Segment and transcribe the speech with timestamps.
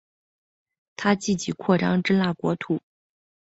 [0.95, 2.81] 他积极扩张真腊国土。